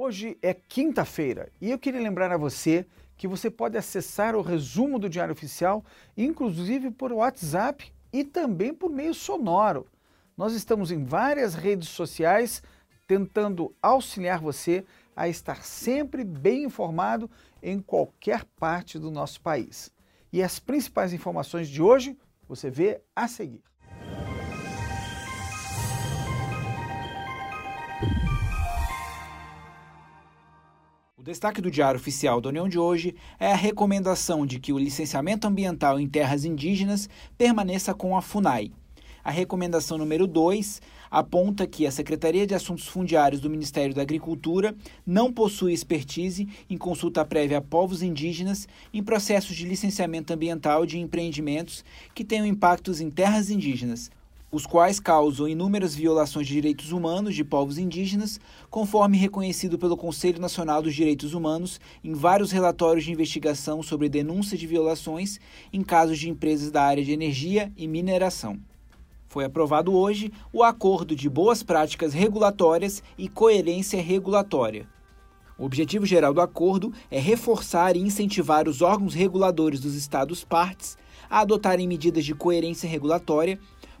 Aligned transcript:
Hoje 0.00 0.38
é 0.40 0.54
quinta-feira 0.54 1.50
e 1.60 1.72
eu 1.72 1.76
queria 1.76 2.00
lembrar 2.00 2.30
a 2.30 2.36
você 2.36 2.86
que 3.16 3.26
você 3.26 3.50
pode 3.50 3.76
acessar 3.76 4.36
o 4.36 4.42
resumo 4.42 4.96
do 4.96 5.08
Diário 5.08 5.32
Oficial, 5.32 5.84
inclusive 6.16 6.92
por 6.92 7.10
WhatsApp 7.10 7.92
e 8.12 8.22
também 8.22 8.72
por 8.72 8.92
meio 8.92 9.12
sonoro. 9.12 9.88
Nós 10.36 10.52
estamos 10.52 10.92
em 10.92 11.02
várias 11.02 11.56
redes 11.56 11.88
sociais 11.88 12.62
tentando 13.08 13.74
auxiliar 13.82 14.40
você 14.40 14.84
a 15.16 15.28
estar 15.28 15.64
sempre 15.64 16.22
bem 16.22 16.62
informado 16.62 17.28
em 17.60 17.80
qualquer 17.80 18.44
parte 18.56 19.00
do 19.00 19.10
nosso 19.10 19.40
país. 19.40 19.90
E 20.32 20.44
as 20.44 20.60
principais 20.60 21.12
informações 21.12 21.68
de 21.68 21.82
hoje 21.82 22.16
você 22.48 22.70
vê 22.70 23.00
a 23.16 23.26
seguir. 23.26 23.64
Destaque 31.28 31.60
do 31.60 31.70
Diário 31.70 32.00
Oficial 32.00 32.40
da 32.40 32.48
União 32.48 32.66
de 32.66 32.78
hoje 32.78 33.14
é 33.38 33.52
a 33.52 33.54
recomendação 33.54 34.46
de 34.46 34.58
que 34.58 34.72
o 34.72 34.78
licenciamento 34.78 35.46
ambiental 35.46 36.00
em 36.00 36.08
terras 36.08 36.42
indígenas 36.42 37.06
permaneça 37.36 37.92
com 37.92 38.16
a 38.16 38.22
FUNAI. 38.22 38.72
A 39.22 39.30
recomendação 39.30 39.98
número 39.98 40.26
2 40.26 40.80
aponta 41.10 41.66
que 41.66 41.86
a 41.86 41.90
Secretaria 41.90 42.46
de 42.46 42.54
Assuntos 42.54 42.86
Fundiários 42.86 43.42
do 43.42 43.50
Ministério 43.50 43.94
da 43.94 44.00
Agricultura 44.00 44.74
não 45.06 45.30
possui 45.30 45.74
expertise 45.74 46.48
em 46.70 46.78
consulta 46.78 47.22
prévia 47.26 47.58
a 47.58 47.62
povos 47.62 48.02
indígenas 48.02 48.66
em 48.90 49.02
processos 49.02 49.54
de 49.54 49.66
licenciamento 49.66 50.32
ambiental 50.32 50.86
de 50.86 50.98
empreendimentos 50.98 51.84
que 52.14 52.24
tenham 52.24 52.46
impactos 52.46 53.02
em 53.02 53.10
terras 53.10 53.50
indígenas, 53.50 54.10
os 54.50 54.66
quais 54.66 54.98
causam 54.98 55.46
inúmeras 55.46 55.94
violações 55.94 56.46
de 56.46 56.54
direitos 56.54 56.90
humanos 56.90 57.34
de 57.34 57.44
povos 57.44 57.76
indígenas, 57.76 58.40
conforme 58.70 59.18
reconhecido 59.18 59.78
pelo 59.78 59.96
Conselho 59.96 60.40
Nacional 60.40 60.80
dos 60.80 60.94
Direitos 60.94 61.34
Humanos 61.34 61.78
em 62.02 62.14
vários 62.14 62.50
relatórios 62.50 63.04
de 63.04 63.12
investigação 63.12 63.82
sobre 63.82 64.08
denúncia 64.08 64.56
de 64.56 64.66
violações 64.66 65.38
em 65.72 65.82
casos 65.82 66.18
de 66.18 66.30
empresas 66.30 66.70
da 66.70 66.82
área 66.82 67.04
de 67.04 67.12
energia 67.12 67.72
e 67.76 67.86
mineração. 67.86 68.58
Foi 69.26 69.44
aprovado 69.44 69.94
hoje 69.94 70.32
o 70.50 70.62
Acordo 70.62 71.14
de 71.14 71.28
Boas 71.28 71.62
Práticas 71.62 72.14
Regulatórias 72.14 73.02
e 73.18 73.28
Coerência 73.28 74.00
Regulatória. 74.00 74.88
O 75.58 75.64
objetivo 75.64 76.06
geral 76.06 76.32
do 76.32 76.40
acordo 76.40 76.92
é 77.10 77.18
reforçar 77.18 77.96
e 77.96 78.00
incentivar 78.00 78.66
os 78.68 78.80
órgãos 78.80 79.12
reguladores 79.12 79.80
dos 79.80 79.94
Estados 79.94 80.44
partes 80.44 80.96
a 81.28 81.40
adotarem 81.40 81.86
medidas 81.86 82.24
de 82.24 82.34
coerência 82.34 82.88
regulatória 82.88 83.58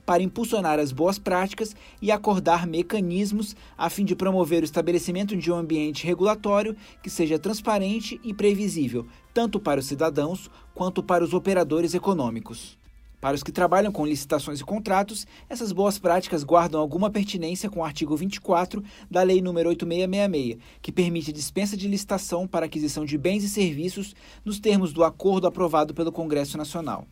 para 0.08 0.22
impulsionar 0.22 0.78
as 0.78 0.90
boas 0.90 1.18
práticas 1.18 1.76
e 2.00 2.10
acordar 2.10 2.66
mecanismos 2.66 3.54
a 3.76 3.90
fim 3.90 4.06
de 4.06 4.16
promover 4.16 4.62
o 4.62 4.64
estabelecimento 4.64 5.36
de 5.36 5.52
um 5.52 5.54
ambiente 5.54 6.06
regulatório 6.06 6.74
que 7.02 7.10
seja 7.10 7.38
transparente 7.38 8.18
e 8.24 8.32
previsível, 8.32 9.06
tanto 9.34 9.60
para 9.60 9.80
os 9.80 9.84
cidadãos 9.86 10.50
quanto 10.74 11.02
para 11.02 11.22
os 11.22 11.34
operadores 11.34 11.92
econômicos. 11.92 12.78
Para 13.20 13.34
os 13.34 13.42
que 13.42 13.52
trabalham 13.52 13.92
com 13.92 14.06
licitações 14.06 14.60
e 14.60 14.64
contratos, 14.64 15.26
essas 15.46 15.72
boas 15.72 15.98
práticas 15.98 16.42
guardam 16.42 16.80
alguma 16.80 17.10
pertinência 17.10 17.68
com 17.68 17.80
o 17.80 17.84
artigo 17.84 18.16
24 18.16 18.82
da 19.10 19.22
Lei 19.22 19.42
nº 19.42 19.66
8666, 19.66 20.56
que 20.80 20.90
permite 20.90 21.34
dispensa 21.34 21.76
de 21.76 21.86
licitação 21.86 22.48
para 22.48 22.64
aquisição 22.64 23.04
de 23.04 23.18
bens 23.18 23.44
e 23.44 23.48
serviços 23.50 24.16
nos 24.42 24.58
termos 24.58 24.90
do 24.90 25.04
acordo 25.04 25.46
aprovado 25.46 25.92
pelo 25.92 26.10
Congresso 26.10 26.56
Nacional. 26.56 27.06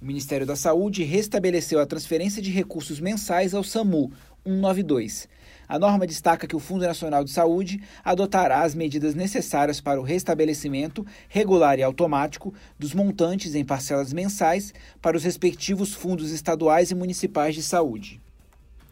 O 0.00 0.04
Ministério 0.04 0.46
da 0.46 0.54
Saúde 0.54 1.02
restabeleceu 1.02 1.80
a 1.80 1.86
transferência 1.86 2.40
de 2.40 2.52
recursos 2.52 3.00
mensais 3.00 3.52
ao 3.52 3.64
SAMU 3.64 4.12
192. 4.44 5.28
A 5.66 5.76
norma 5.76 6.06
destaca 6.06 6.46
que 6.46 6.54
o 6.54 6.60
Fundo 6.60 6.86
Nacional 6.86 7.24
de 7.24 7.32
Saúde 7.32 7.82
adotará 8.04 8.62
as 8.62 8.76
medidas 8.76 9.16
necessárias 9.16 9.80
para 9.80 10.00
o 10.00 10.04
restabelecimento 10.04 11.04
regular 11.28 11.80
e 11.80 11.82
automático 11.82 12.54
dos 12.78 12.94
montantes 12.94 13.56
em 13.56 13.64
parcelas 13.64 14.12
mensais 14.12 14.72
para 15.02 15.16
os 15.16 15.24
respectivos 15.24 15.92
fundos 15.92 16.30
estaduais 16.30 16.92
e 16.92 16.94
municipais 16.94 17.56
de 17.56 17.62
saúde. 17.64 18.20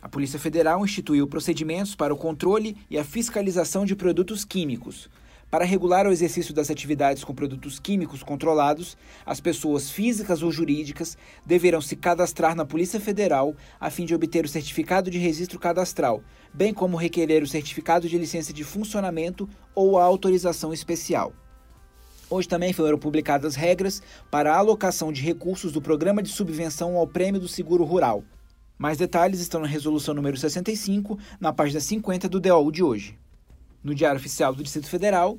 A 0.02 0.08
Polícia 0.08 0.40
Federal 0.40 0.84
instituiu 0.84 1.28
procedimentos 1.28 1.94
para 1.94 2.12
o 2.12 2.16
controle 2.16 2.76
e 2.90 2.98
a 2.98 3.04
fiscalização 3.04 3.86
de 3.86 3.94
produtos 3.94 4.44
químicos. 4.44 5.08
Para 5.56 5.64
regular 5.64 6.06
o 6.06 6.12
exercício 6.12 6.52
das 6.52 6.70
atividades 6.70 7.24
com 7.24 7.34
produtos 7.34 7.78
químicos 7.78 8.22
controlados, 8.22 8.94
as 9.24 9.40
pessoas 9.40 9.90
físicas 9.90 10.42
ou 10.42 10.52
jurídicas 10.52 11.16
deverão 11.46 11.80
se 11.80 11.96
cadastrar 11.96 12.54
na 12.54 12.66
Polícia 12.66 13.00
Federal 13.00 13.56
a 13.80 13.88
fim 13.88 14.04
de 14.04 14.14
obter 14.14 14.44
o 14.44 14.48
certificado 14.48 15.10
de 15.10 15.16
registro 15.16 15.58
cadastral, 15.58 16.22
bem 16.52 16.74
como 16.74 16.98
requerer 16.98 17.42
o 17.42 17.46
certificado 17.46 18.06
de 18.06 18.18
licença 18.18 18.52
de 18.52 18.64
funcionamento 18.64 19.48
ou 19.74 19.98
a 19.98 20.04
autorização 20.04 20.74
especial. 20.74 21.32
Hoje 22.28 22.46
também 22.46 22.74
foram 22.74 22.98
publicadas 22.98 23.54
regras 23.54 24.02
para 24.30 24.52
a 24.52 24.58
alocação 24.58 25.10
de 25.10 25.22
recursos 25.22 25.72
do 25.72 25.80
Programa 25.80 26.22
de 26.22 26.28
Subvenção 26.28 26.98
ao 26.98 27.06
Prêmio 27.06 27.40
do 27.40 27.48
Seguro 27.48 27.82
Rural. 27.82 28.22
Mais 28.76 28.98
detalhes 28.98 29.40
estão 29.40 29.62
na 29.62 29.66
resolução 29.66 30.12
número 30.14 30.36
65, 30.36 31.18
na 31.40 31.50
página 31.50 31.80
50 31.80 32.28
do 32.28 32.40
DOU 32.40 32.70
de 32.70 32.82
hoje 32.82 33.18
no 33.86 33.94
Diário 33.94 34.18
Oficial 34.18 34.52
do 34.52 34.64
Distrito 34.64 34.88
Federal, 34.88 35.38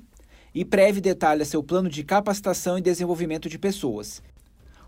e 0.56 0.64
Preve 0.64 1.02
detalha 1.02 1.44
seu 1.44 1.62
plano 1.62 1.90
de 1.90 2.04
capacitação 2.04 2.78
e 2.78 2.82
desenvolvimento 2.82 3.50
de 3.50 3.60
pessoas. 3.60 4.24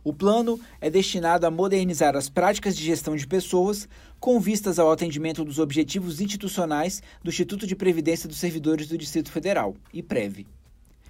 O 0.01 0.13
plano 0.13 0.57
é 0.79 0.89
destinado 0.89 1.45
a 1.45 1.51
modernizar 1.51 2.15
as 2.15 2.29
práticas 2.29 2.75
de 2.75 2.85
gestão 2.85 3.17
de 3.17 3.27
pessoas 3.27 3.87
com 4.17 4.39
vistas 4.39 4.79
ao 4.79 4.89
atendimento 4.89 5.43
dos 5.43 5.59
objetivos 5.59 6.21
institucionais 6.21 7.03
do 7.21 7.29
Instituto 7.29 7.67
de 7.67 7.75
Previdência 7.75 8.27
dos 8.29 8.37
Servidores 8.37 8.87
do 8.87 8.97
Distrito 8.97 9.29
Federal, 9.29 9.75
IPREV. 9.93 10.47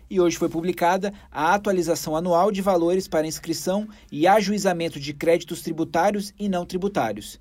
E 0.10 0.20
hoje 0.20 0.38
foi 0.38 0.50
publicada 0.50 1.14
a 1.32 1.54
atualização 1.54 2.16
anual 2.16 2.52
de 2.52 2.64
valores 2.64 3.08
para 3.08 3.28
inscrição 3.28 3.88
e 4.12 4.26
ajuizamento 4.26 5.00
de 5.00 5.14
créditos 5.14 5.62
tributários 5.62 6.34
e 6.40 6.50
não 6.50 6.66
tributários, 6.66 7.40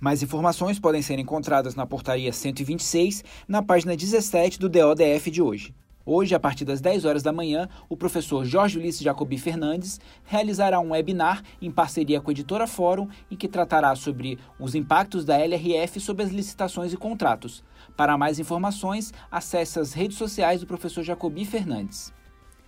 mais 0.00 0.22
informações 0.22 0.78
podem 0.78 1.02
ser 1.02 1.18
encontradas 1.18 1.74
na 1.74 1.86
portaria 1.86 2.32
126, 2.32 3.24
na 3.48 3.62
página 3.62 3.96
17 3.96 4.58
do 4.58 4.68
DODF 4.68 5.30
de 5.30 5.40
hoje. 5.40 5.74
Hoje, 6.06 6.34
a 6.34 6.40
partir 6.40 6.66
das 6.66 6.82
10 6.82 7.06
horas 7.06 7.22
da 7.22 7.32
manhã, 7.32 7.66
o 7.88 7.96
professor 7.96 8.44
Jorge 8.44 8.78
Ulisses 8.78 9.00
Jacobi 9.00 9.38
Fernandes 9.38 9.98
realizará 10.24 10.78
um 10.78 10.90
webinar 10.90 11.42
em 11.62 11.70
parceria 11.70 12.20
com 12.20 12.30
a 12.30 12.32
editora 12.32 12.66
Fórum 12.66 13.08
em 13.30 13.36
que 13.36 13.48
tratará 13.48 13.94
sobre 13.96 14.38
os 14.60 14.74
impactos 14.74 15.24
da 15.24 15.38
LRF 15.38 15.98
sobre 16.00 16.22
as 16.22 16.30
licitações 16.30 16.92
e 16.92 16.96
contratos. 16.98 17.64
Para 17.96 18.18
mais 18.18 18.38
informações, 18.38 19.14
acesse 19.30 19.78
as 19.78 19.94
redes 19.94 20.18
sociais 20.18 20.60
do 20.60 20.66
professor 20.66 21.02
Jacobi 21.02 21.46
Fernandes. 21.46 22.12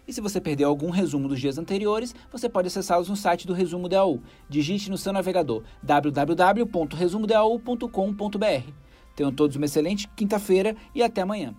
E 0.06 0.12
se 0.12 0.21
você 0.21 0.41
perdeu 0.41 0.69
algum 0.69 0.91
resumo 0.91 1.27
dos 1.28 1.41
dias 1.41 1.59
anteriores, 1.59 2.15
você 2.31 2.49
pode 2.49 2.69
acessá-los 2.69 3.09
no 3.09 3.17
site 3.17 3.44
do 3.47 3.53
Resumo 3.53 3.89
DAU. 3.89 4.21
Digite 4.49 4.89
no 4.89 4.97
seu 4.97 5.12
navegador 5.12 5.65
www.resumodau.com.br. 5.83 8.71
Tenham 9.16 9.33
todos 9.33 9.56
uma 9.56 9.65
excelente 9.65 10.06
quinta-feira 10.15 10.77
e 10.95 11.03
até 11.03 11.22
amanhã. 11.22 11.56